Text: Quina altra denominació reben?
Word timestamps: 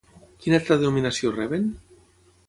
Quina 0.45 0.55
altra 0.59 0.77
denominació 0.83 1.33
reben? 1.35 1.67